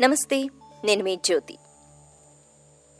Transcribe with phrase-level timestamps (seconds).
[0.00, 0.46] నమస్తే
[0.84, 1.58] నేను మీ జ్యోతి.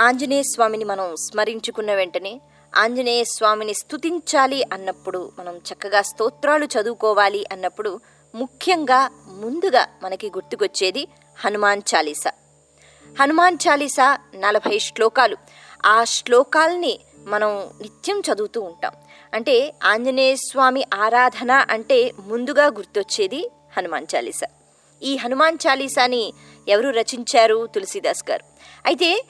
[0.01, 2.41] ఆంజనేయ స్వామిని మనం స్మరించుకున్న వెంటనే
[2.77, 8.01] ఆంజనేయ స్వామిని స్తుతించాలి అన్నప్పుడు మనం చక్కగా స్తోత్రాలు చదువుకోవాలి అన్నప్పుడు
[8.35, 11.09] ముఖ్యంగా ముందుగా మనకి గుర్తుకొచ్చేది
[11.45, 12.33] హనుమాన్ చాలీసా.
[13.21, 15.37] హనుమాన్ చాలీసా నలభై శ్లోకాలు.
[15.87, 18.93] ఆ శ్లోకాల్ని మనం నిత్యం చదువుతూ ఉంటాం.
[19.35, 24.47] అంటే ఆంజనేయ స్వామి ఆరాధన అంటే ముందుగా గుర్తొచ్చేది హనుమాన్ చాలీసా.
[25.03, 26.33] ఈ హనుమాన్ చాలీసాని
[26.69, 28.45] ఎవరు రచించారు తులసీదాస్ గారు
[28.87, 29.25] అయితే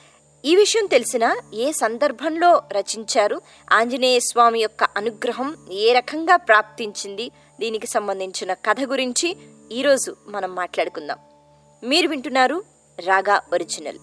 [0.44, 3.40] ఈ విషయం తెలిసిన ఏ సందర్భంలో రచించారు?
[3.72, 7.30] ఆంజనేయ స్వామి యొక్క అనుగ్రహం ఏ రకంగా ప్రాప్తించింది?
[7.60, 9.36] దీనికి సంబంధించిన కథ గురించి
[9.72, 11.18] ఈరోజు మనం మాట్లాడుకుందాం.
[11.84, 12.64] మీరు వింటున్నారు
[13.06, 13.98] రాగా ఒరిజినల్.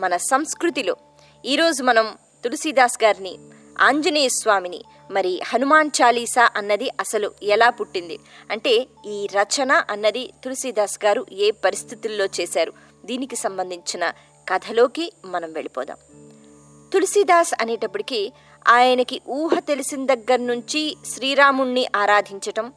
[0.00, 0.96] మన సంస్కృతిలో
[1.44, 3.38] ఈరోజు మనం తులసీదాస్ గారిని
[3.80, 8.18] ఆంజనేయ స్వామిని మరి హనుమాన్ చాలీసా అన్నది అసలు ఎలా పుట్టింది?
[8.50, 12.72] అంటే ఈ రచన అన్నది తులసీదాస్ గారు ఏ పరిస్థితుల్లో చేశారు?
[13.04, 14.12] దీనికి సంబంధించిన
[14.48, 15.96] కథలోకి మనం వెళ్ళిపోదాం.
[16.92, 18.32] తులసీదాస్ అనేటప్పటికీ
[18.68, 22.72] ఆయనకి ఊహ తెలిసిన దగ్గర నుంచి శ్రీరాముణ్ణి ఆరాధించటం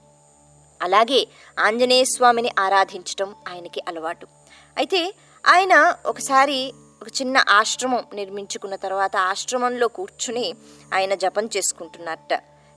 [0.82, 1.28] అలాగే
[1.60, 4.28] ఆంజనేయ స్వామిని ఆరాధించటం ఆయనకి అలవాటు.
[4.78, 5.14] అయితే
[5.48, 10.54] ఆయన ఒకసారి ఒక చిన్న ఆశ్రమం నిర్మించుకున్న తర్వాత ఆశ్రమంలో కూర్చుని
[10.94, 12.34] ఆయన జపం చేసుకుంటున్నట్ట.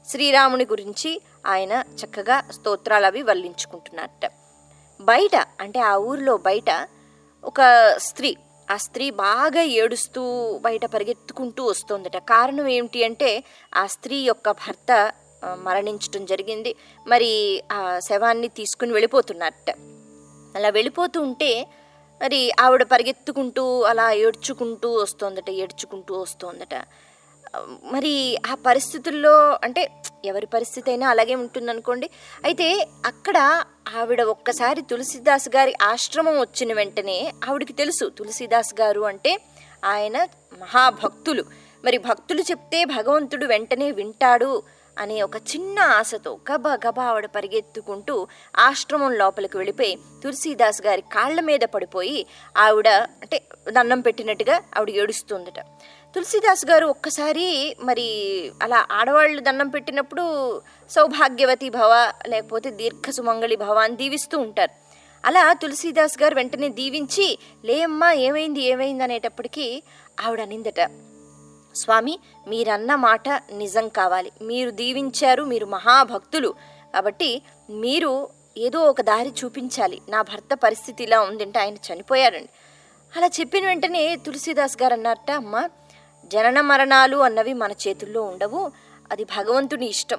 [0.09, 4.33] శ్రీరాముని గురించి ఆయన చక్కగా స్తోత్రాలు అవి వల్లించుకుంటున్నట్ట.
[5.01, 6.89] బయట అంటే ఆ ఊరిలో బయట
[7.45, 7.61] ఒక
[7.99, 8.37] స్త్రీ
[8.71, 10.23] ఆ స్త్రీ బాగా ఏడుస్తూ
[10.59, 12.17] బయట పరిగెత్తుకుంటూ వస్తుందట.
[12.17, 15.13] కారణం ఏమిటి అంటే ఆ స్త్రీ యొక్క భర్త
[15.63, 16.77] మరణించడం జరిగింది.
[17.07, 19.71] మరి ఆ శవాన్ని తీసుకుని వెళ్ళిపోతున్నట్ట.
[20.57, 21.67] అలా వెళ్ళిపోతూ ఉంటే
[22.23, 26.75] మరి ఆవిడ పరిగెత్తుకుంటూ అలా ఏడ్చుకుంటూ వస్తోందట ఏడ్చుకుంటూ వస్తోందట.
[27.93, 29.91] మరి ఆ పరిస్థితుల్లో అంటే
[30.25, 32.11] ఎవరి పరిస్థితి అయినా అలాగే ఉంటుందనుకోండి.
[32.45, 33.65] అయితే అక్కడ
[33.97, 39.41] ఆవిడ ఒక్కసారి తులసిదాస్ గారి ఆశ్రమం వచ్చిన వెంటనే ఆవిడకి తెలుసు తులసిదాస్ గారు అంటే
[39.85, 40.17] ఆయన
[40.61, 41.45] మహాభక్తులు.
[41.85, 44.63] మరి భక్తులు చెప్తే భగవంతుడు వెంటనే వింటాడు.
[44.99, 51.61] అనే ఒక చిన్న ఆశతో గబా గబా ఆవిడ పరిగెత్తుకుంటూ ఆశ్రమం లోపలికి వెళ్ళిపోయి తులసీదాస్ గారి కాళ్ళ మీద
[51.61, 55.61] పడిపోయి ఆవిడ అంటే దండం పెట్టినట్టుగా ఆవిడ ఏడుస్తుందట.
[56.15, 58.07] తులసీదాస్ గారు ఒక్కసారి మరి
[58.63, 60.25] అలా ఆడవాళ్ళు దండం పెట్టినప్పుడు
[60.91, 64.73] సౌభాగ్యవతి భవ లేకపోతే దీర్ఘ సుమంగళి భవ అని దీవిస్తూ ఉంటారు.
[65.25, 69.05] అలా తులసీదాస్ గారు వెంటనే దీవించి లేమ్మా ఏమైంది ఏమైంది?
[69.05, 69.83] అనేటప్పటికీ
[70.25, 70.81] ఆవిడ నిందట
[71.75, 72.19] స్వామి
[72.49, 74.33] మీరన్న మాట నిజం కావాలి.
[74.43, 76.55] మీరు దీవించారు మీరు మహాభక్తులు.
[76.95, 80.03] కాబట్టి మీరు ఏదో ఒక దారి చూపించాలి.
[80.09, 82.49] నా భర్త పరిస్థితి ఇలా ఉందంటే ఆయన చనిపోయారండి.
[83.17, 85.69] అలా చెప్పిన వెంటనే తులసీదాస్ గారు అన్నారట అమ్మ
[86.27, 88.73] జనన మరణాలు అన్నవి మన చేతుల్లో ఉండవు.
[89.13, 90.19] అది భగవంతుని ఇష్టం.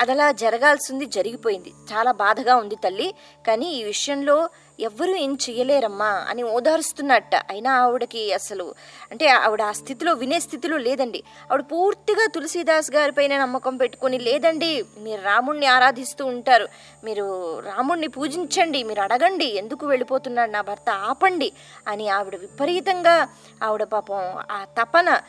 [0.00, 1.70] అదలా జరగాల్సింది జరిగిపోయింది.
[1.92, 3.14] చాలా బాధగా ఉంది తల్లి.
[3.46, 4.36] కానీ ఈ విషయంలో
[4.80, 7.34] ఎవ్వరూ ఏం చెయ్యలేరమ్మా అని ఓదారుస్తున్నట్ట.
[7.50, 8.66] అయినా ఆవిడకి అసలు
[9.10, 11.22] అంటే ఆవిడ ఆ స్థితిలో వినే స్థితిలో లేదండి.
[11.50, 16.68] ఆవిడ పూర్తిగా తులసీదాస్ గారిపైన నమ్మకం పెట్టుకొని లేదండి మీరు రాముణ్ణి ఆరాధిస్తూ ఉంటారు.
[17.04, 17.26] మీరు
[17.60, 21.52] రాముణ్ణి పూజించండి మీరు అడగండి ఎందుకు వెళ్ళిపోతున్నాడు నా భర్త ఆపండి
[21.88, 23.28] అని ఆవిడ విపరీతంగా
[23.62, 25.20] ఆవిడ పాపం ఆ తపన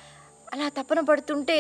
[0.54, 1.56] అలా తపన పడుతుంటే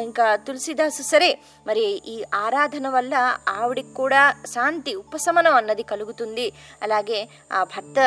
[0.00, 1.30] ఇంకా తులసిదాసు సరే
[1.66, 3.14] మరి ఈ ఆరాధన వల్ల
[3.48, 6.52] ఆవిడికి కూడా శాంతి ఉపశమనం అన్నది కలుగుతుంది.
[6.82, 7.18] అలాగే
[7.52, 7.98] ఆ భర్త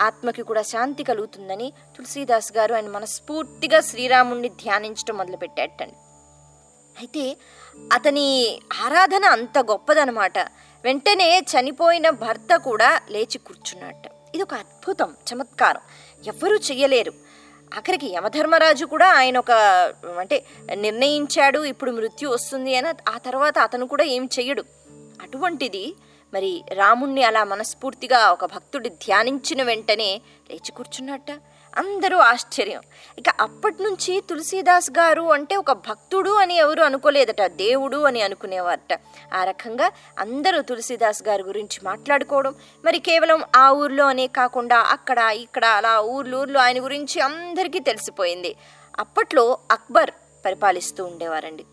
[0.00, 5.98] ఆత్మకి కూడా శాంతి కలుగుతుందని తులసీదాస్ గారు ఆయన మనస్ఫూర్తిగా శ్రీరాముణ్ణి ధ్యానించడం మొదలుపెట్టాటండి
[6.96, 7.24] అయితే
[7.92, 8.26] అతని
[8.84, 10.38] ఆరాధన అంత గొప్పదనమాట.
[10.84, 14.04] వెంటనే చనిపోయిన భర్త కూడా లేచి కూర్చున్నట్ట
[14.34, 15.80] ఇది ఒక అద్భుతం చమత్కారం.
[16.24, 17.25] ఎవ్వరూ చెయ్యలేరు.
[17.74, 19.50] ఆఖరికి యమధర్మరాజు కూడా ఆయన ఒక
[20.18, 20.44] అంటే
[20.74, 24.64] నిర్ణయించాడు ఇప్పుడు మృత్యు వస్తుంది అని ఆ తర్వాత అతను కూడా ఏం చెయ్యడు.
[25.22, 25.94] అటువంటిది
[26.34, 31.30] మరి రాముణ్ణి అలా మనస్ఫూర్తిగా ఒక భక్తుడి ధ్యానించిన వెంటనే లేచి కూర్చున్నట్ట.
[31.76, 32.82] అందరూ ఆశ్చర్యం.
[33.18, 39.00] ఇక అప్పటి నుంచి తులసీదాస్ గారు అంటే ఒక భక్తుడు అని ఎవరు అనుకోలేదట దేవుడు అని అనుకునేవారట.
[39.34, 42.54] ఆ రకంగా అందరూ తులసీదాస్ గారి గురించి మాట్లాడుకోవడం
[42.84, 48.56] మరి కేవలం ఆ ఊర్లో అనే కాకుండా అక్కడ ఇక్కడ అలా ఊర్లూర్లో ఆయన గురించి అందరికీ తెలిసిపోయింది.
[48.98, 50.10] అప్పట్లో అక్బర్
[50.44, 51.64] పరిపాలిస్తూ ఉండేవారండి.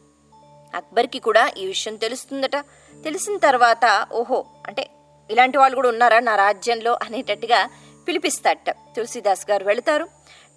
[0.75, 2.55] అక్బర్కి కూడా ఈ విషయం తెలుస్తుందట.
[3.03, 4.89] తెలిసిన తర్వాత ఓహో అంటే
[5.31, 7.69] ఇలాంటి వాళ్ళు కూడా ఉన్నారా నా రాజ్యంలో అనేటట్టుగా
[8.07, 10.07] పిలిపిస్తాట తులసిదాస్ గారు వెళతారు.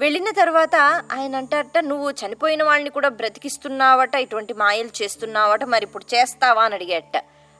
[0.00, 0.76] వెళ్ళిన తర్వాత
[1.12, 6.64] ఆయన అంటారట నువ్వు చనిపోయిన వాళ్ళని కూడా బ్రతికిస్తున్నావట ఇటువంటి మాయలు చేస్తున్నావట మరి ఇప్పుడు చేస్తావా?
[6.64, 7.16] అని అడిగాట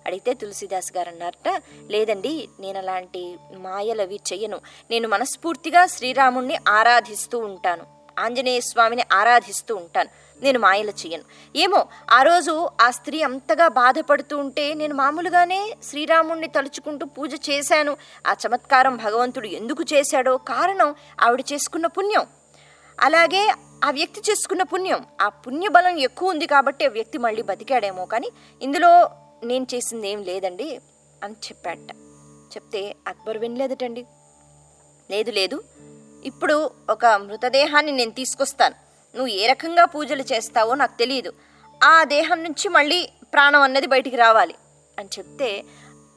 [0.07, 4.61] అడిగితే తులసిదాస్ గారు అన్నారట లేదండి నేను అలాంటి మాయలు చెయ్యను.
[4.91, 7.96] నేను మనస్ఫూర్తిగా శ్రీరాముణ్ణి ఆరాధిస్తూ ఉంటాను.
[8.19, 10.09] ఆంజనేయ స్వామిని ఆరాధిస్తూ ఉంటాను.
[10.41, 11.25] నేను మాయలు చేయను.
[11.57, 17.97] ఏమో ఆ రోజు ఆ స్త్రీ అంతగా బాధపడుతూ ఉంటే నేను మామూలుగానే శ్రీరాముణ్ణి తలుచుకుంటూ పూజ చేశాను.
[18.27, 22.27] ఆ చమత్కారం భగవంతుడు ఎందుకు చేశాడో కారణం ఆవిడ చేసుకున్న పుణ్యం.
[23.01, 23.55] అలాగే
[23.85, 28.31] ఆ వ్యక్తి చేసుకున్న పుణ్యం ఆ పుణ్యబలం ఎక్కువ ఉంది కాబట్టి ఆ వ్యక్తి మళ్ళీ బతికాడేమో కానీ
[28.63, 29.11] ఇందులో
[29.45, 30.81] నేను చేసింది ఏం లేదండి
[31.25, 31.91] అని చెప్పాట.
[32.57, 34.07] చెప్తే అక్బర్ వినలేదటండి.
[35.11, 35.63] లేదు లేదు.
[36.27, 38.75] ఇప్పుడు ఒక మృతదేహాన్ని నేను తీసుకొస్తాను.
[39.17, 41.33] నువ్వు ఏ రకంగా పూజలు చేస్తావో నాకు తెలియదు
[41.85, 44.55] ఆ దేహం నుంచి మళ్ళీ ప్రాణం అన్నది బయటికి రావాలి.
[44.99, 45.65] అని చెప్తే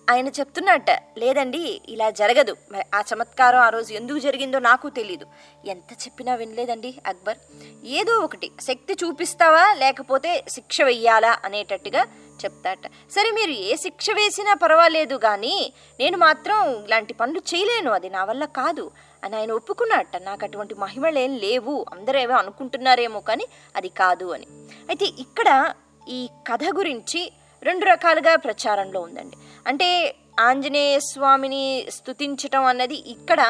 [0.10, 0.86] ఆయన చెప్తున్నట్ట
[1.18, 2.58] లేదండి ఇలా జరగదు.
[2.72, 5.26] మరి ఆ చమత్కారం ఆ రోజు ఎందుకు జరిగిందో నాకు తెలియదు
[5.66, 7.38] ఎంత చెప్పినా వినలేదండి అక్బర్.
[7.86, 9.74] ఏదో ఒకటి శక్తి చూపిస్తావా?
[9.74, 11.40] లేకపోతే శిక్ష వెయ్యాలా?
[11.46, 12.06] అనేటట్టుగా
[12.46, 12.80] చెప్తాట.
[13.12, 17.92] సరే మీరు ఏ శిక్ష వేసినా పర్వాలేదు కానీ నేను మాత్రం ఇలాంటి పనులు చేయలేను.
[17.92, 18.92] అది నా వల్ల కాదు.
[19.24, 21.86] అని ఆయన ఒప్పుకున్నట్ట నాకు అటువంటి మహిమలు ఏం లేవు.
[21.94, 23.46] అందరూ ఏమో అనుకుంటున్నారేమో కానీ
[23.76, 24.48] అది కాదు అని.
[24.90, 25.74] అయితే ఇక్కడ
[26.10, 27.22] ఈ కథ గురించి
[27.64, 29.38] రెండు రకాలుగా ప్రచారంలో ఉందండి.
[29.68, 33.42] అంటే ఆంజనేయ స్వామిని స్థుతించటం అన్నది ఇక్కడ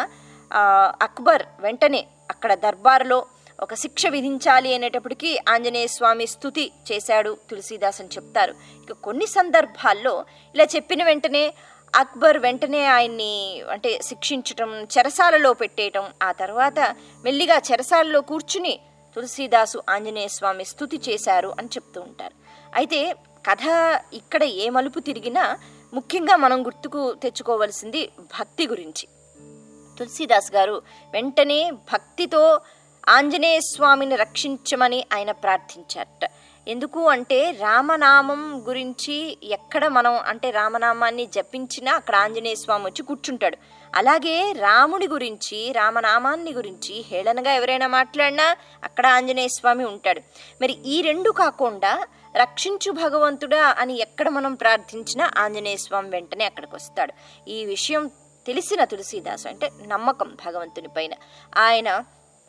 [1.02, 3.26] అక్బర్ వెంటనే అక్కడ దర్బార్లో
[3.60, 7.38] ఒక శిక్ష విధించాలి అనేటప్పటికీ ఆంజనేయ స్వామి స్థుతి చేశాడు.
[7.50, 8.54] తులసీదాస్ అని చెప్తారు.
[8.84, 10.26] ఇక కొన్ని సందర్భాల్లో
[10.56, 11.54] ఇలా చెప్పిన వెంటనే
[11.96, 18.80] అక్బర్ వెంటనే ఆయన్ని అంటే శిక్షించటం చెరసాలలో పెట్టేయటం ఆ తర్వాత మెల్లిగా చెరసాలలో కూర్చుని
[19.16, 22.34] తులసీదాసు ఆంజనేయ స్వామి స్థుతి చేశారు అని చెప్తూ ఉంటారు.
[22.76, 23.16] అయితే
[23.52, 23.68] కథ
[24.14, 25.58] ఇక్కడ ఏ మలుపు తిరిగినా
[25.94, 29.08] ముఖ్యంగా మనం గుర్తుకు తెచ్చుకోవలసింది భక్తి గురించి.
[30.00, 30.82] తులసీదాస్ గారు
[31.14, 32.62] వెంటనే భక్తితో
[33.10, 36.30] ఆంజనేయ స్వామిని రక్షించమని ఆయన ప్రార్థించారట.
[36.70, 43.58] ఎందుకు అంటే రామనామం గురించి ఎక్కడ మనం అంటే రామనామాన్ని జపించినా అక్కడ ఆంజనేయ స్వామి వచ్చి కూర్చుంటాడు.
[43.96, 48.48] అలాగే రాముడి గురించి రామనామాన్ని గురించి హేళనగా ఎవరైనా మాట్లాడినా
[48.84, 50.22] అక్కడ ఆంజనేయ స్వామి ఉంటాడు.
[50.62, 57.14] మరి ఈ రెండు కాకుండా రక్షించు భగవంతుడా అని ఎక్కడ మనం ప్రార్థించినా ఆంజనేయ స్వామి వెంటనే అక్కడికి వస్తాడు.
[57.50, 58.12] ఈ విషయం
[58.48, 61.12] తెలిసిన తులసీదాసు అంటే నమ్మకం భగవంతుని పైన.
[61.58, 62.04] ఆయన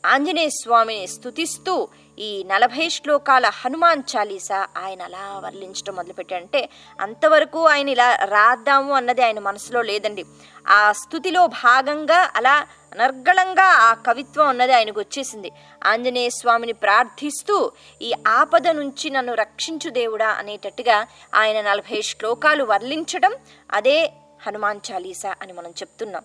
[0.04, 1.88] ఆంజనేయ స్వామిని స్థుతిస్తూ
[2.18, 6.68] ఈ నలభై శ్లోకాల హనుమాన్ చాలీసా ఆయన అలా వర్లించడం మొదలుపెట్టాడంటే
[7.00, 10.24] అంతవరకు ఆయన ఇలా రాద్దాము అన్నది ఆయన మనసులో లేదండి.
[10.68, 15.50] ఆ స్థుతిలో భాగంగా అలా అనర్గళంగా ఆ కవిత్వం అన్నది ఆయనకు వచ్చేసింది.
[15.84, 17.72] ఆంజనేయ స్వామిని ప్రార్థిస్తూ
[18.02, 23.34] ఈ ఆపద నుంచి నన్ను రక్షించు దేవుడా అనేటట్టుగా ఆయన నలభై శ్లోకాలు వర్లించడం
[23.70, 24.12] అదే
[24.46, 26.22] హనుమాన్ చాలీసా అని మనం చెప్తున్నాం.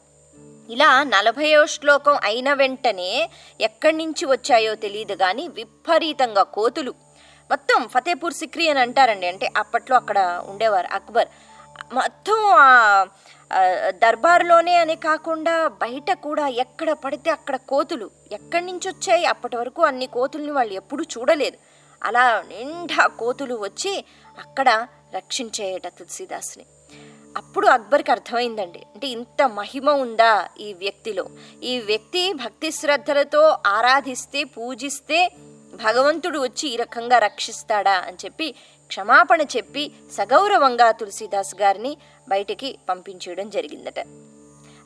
[0.69, 3.29] ఇలా నలభయో శ్లోకం అయిన వెంటనే
[3.61, 6.91] ఎక్కడి నుంచి వచ్చాయో తెలియదు కానీ విపరీతంగా కోతులు.
[7.49, 9.27] మొత్తం ఫతేపూర్ సిక్రీ అని అంటారండి.
[9.27, 11.27] అంటే అప్పట్లో అక్కడ ఉండేవారు అక్బర్.
[11.93, 13.07] మొత్తం ఆ
[13.89, 18.11] దర్బార్లోనే అనే కాకుండా బయట కూడా ఎక్కడ పడితే అక్కడ కోతులు.
[18.31, 19.25] ఎక్కడి నుంచి వచ్చాయి?
[19.25, 21.57] అప్పటి వరకు అన్ని కోతుల్ని వాళ్ళు ఎప్పుడూ చూడలేదు.
[22.03, 24.05] అలా నిండా కోతులు వచ్చి
[24.39, 26.65] అక్కడ రక్షించేయట తులసిదాస్ని.
[27.37, 28.79] అప్పుడు అక్బర్కి అర్థమైందండి.
[28.93, 31.25] అంటే ఇంత మహిమ ఉందా ఈ వ్యక్తిలో?
[31.63, 35.31] ఈ వ్యక్తి భక్తి శ్రద్ధలతో ఆరాధిస్తే పూజిస్తే
[35.75, 38.51] భగవంతుడు వచ్చి ఈ రకంగా రక్షిస్తాడా అని చెప్పి
[38.87, 41.97] క్షమాపణ చెప్పి సగౌరవంగా తులసీదాస్ గారిని
[42.29, 43.99] బయటికి పంపించేయడం జరిగిందట.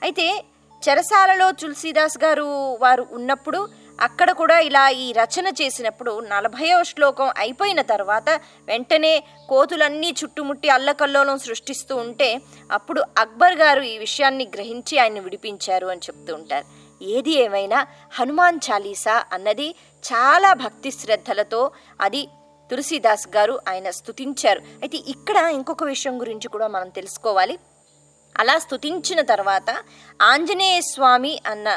[0.02, 0.46] అయితే
[0.90, 3.68] చెరసాలలో తులసీదాస్ గారు వారు ఉన్నప్పుడు
[4.00, 8.30] అక్కడ కూడా ఇలా ఈ రచన చేసినప్పుడు నలభైవ శ్లోకం అయిపోయిన తర్వాత
[8.68, 9.14] వెంటనే
[9.50, 12.30] కోతులన్నీ చుట్టుముట్టి అల్లకల్లోలం సృష్టిస్తూ ఉంటే
[12.72, 16.66] అప్పుడు అక్బర్ గారు ఈ విషయాన్ని గ్రహించి ఆయన్ని విడిపించారు అని చెప్తూ ఉంటారు.
[17.02, 17.80] ఏది ఏమైనా
[18.14, 22.22] హనుమాన్ చాలీసా అన్నది చాలా భక్తి శ్రద్ధలతో అది
[22.70, 24.62] తులసీదాస్ గారు ఆయన స్తుతించారు.
[24.82, 27.56] అయితే ఇక్కడ ఇంకొక విషయం గురించి కూడా మనం తెలుసుకోవాలి.
[28.40, 29.70] అలా స్తుతించిన తర్వాత
[30.22, 31.68] ఆంజనేయ స్వామి అన్న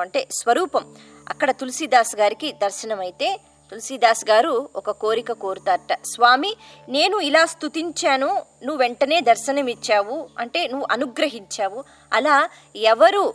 [0.00, 0.84] అంటే స్వరూపం
[1.30, 3.40] అక్కడ తులసీదాస్ గారికి దర్శనమైతే
[3.72, 5.92] తులసీదాస్ గారు ఒక కోరిక కోరుతారట.
[6.04, 6.56] స్వామి
[6.88, 8.30] నేను ఇలా స్థుతించాను
[8.62, 11.84] నువ్వు వెంటనే దర్శనమిచ్చావు అంటే నువ్వు అనుగ్రహించావు.
[12.12, 13.34] అలా ఎవరు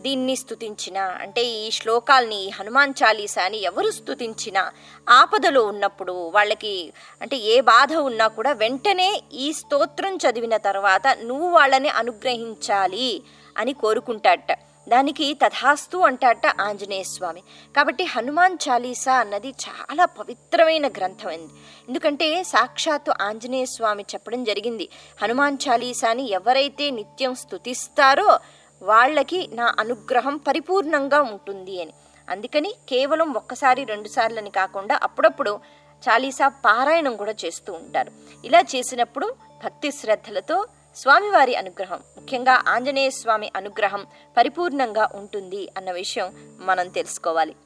[0.00, 4.72] దీన్ని స్థుతించినా అంటే ఈ శ్లోకాల్ని హనుమాన్ చాలీసాని ఎవరు స్థుతించినా
[5.08, 11.88] ఆపదలో ఉన్నప్పుడు వాళ్ళకి అంటే ఏ బాధ ఉన్నా కూడా వెంటనే ఈ స్తోత్రం చదివిన తర్వాత నువ్వు వాళ్ళని
[11.88, 13.22] అనుగ్రహించాలి
[13.56, 14.52] అని కోరుకుంటాడట
[14.88, 17.42] దానికి తథాస్తు అంటాట ఆంజనేయ స్వామి.
[17.76, 21.52] కాబట్టి హనుమాన్ చాలీసా అన్నది చాలా పవిత్రమైన గ్రంథం అయింది
[21.88, 24.88] ఎందుకంటే సాక్షాత్తు ఆంజనేయ స్వామి చెప్పడం జరిగింది.
[25.22, 28.38] హనుమాన్ చాలీసాని ఎవరైతే నిత్యం స్తుతిస్తారో
[28.82, 31.92] వాళ్ళకి నా అనుగ్రహం పరిపూర్ణంగా ఉంటుంది అని.
[32.30, 35.60] అందుకని కేవలం ఒక్కసారి రెండు సార్లని కాకుండా అప్పుడప్పుడు
[36.08, 38.12] చాలీసా పారాయణం కూడా చేస్తూ ఉంటారు.
[38.44, 40.64] ఇలా చేసినప్పుడు భక్తి శ్రద్ధలతో
[40.96, 47.56] స్వామివారి అనుగ్రహం ముఖ్యంగా ఆంజనేయ స్వామి అనుగ్రహం పరిపూర్ణంగా ఉంటుంది అన్న విషయం మనం తెలుసుకోవాలి.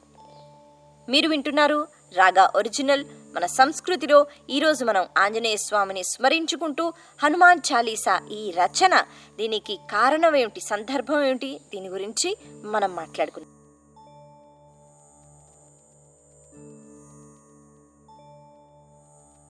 [1.08, 3.04] మీరు వింటున్నారు రాగా ఒరిజినల్.
[3.34, 9.04] మన సంస్కృతిలో ఈరోజు మనం ఆంజనేయ స్వామిని స్మరించుకుంటూ హనుమాన్ చాలీసా ఈ రచన
[9.36, 13.59] దీనికి కారణం ఏమిటి సందర్భం ఏమిటి దీని గురించి మనం మాట్లాడుకుందాం.